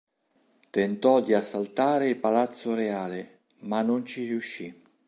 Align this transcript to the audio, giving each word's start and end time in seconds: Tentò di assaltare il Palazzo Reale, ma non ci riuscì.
Tentò 0.71 1.21
di 1.21 1.35
assaltare 1.35 2.09
il 2.09 2.15
Palazzo 2.17 2.73
Reale, 2.73 3.41
ma 3.59 3.83
non 3.83 4.03
ci 4.03 4.25
riuscì. 4.25 4.81